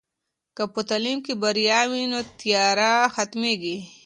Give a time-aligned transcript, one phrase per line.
[0.55, 3.77] که په تعلیم کې بریا وي، نو تیاره ختمېږي.